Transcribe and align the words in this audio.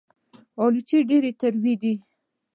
الوچې 0.63 0.99
ډېرې 1.09 1.31
تروې 1.39 1.73
دي 1.81 1.93